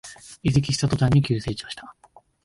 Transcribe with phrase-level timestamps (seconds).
[0.41, 1.95] 移籍した途端に急成長した